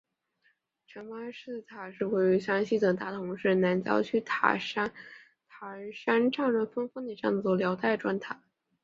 [0.87, 4.57] 禅房寺塔是位于山西省大同市南郊区塔
[5.59, 8.41] 儿山丈人峰峰顶的一座辽代砖塔。